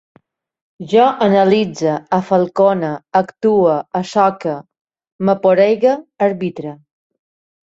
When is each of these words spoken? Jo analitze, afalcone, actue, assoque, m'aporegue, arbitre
Jo 0.93 1.01
analitze, 1.25 1.91
afalcone, 2.17 2.89
actue, 3.21 3.75
assoque, 4.01 4.55
m'aporegue, 5.31 5.95
arbitre 6.31 6.75